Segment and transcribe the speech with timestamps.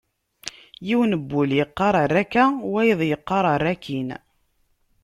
[0.87, 4.09] Yiwen n wul yeqqar err akka, wayeḍ yeqqar err akkin.